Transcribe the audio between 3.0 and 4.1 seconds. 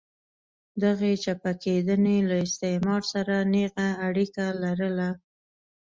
سره نېغه